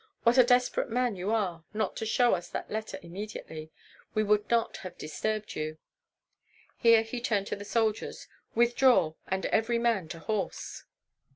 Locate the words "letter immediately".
2.71-3.69